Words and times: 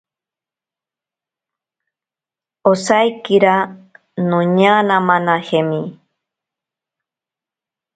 Osaikira 2.71 3.55
noñamanajemi. 4.29 5.81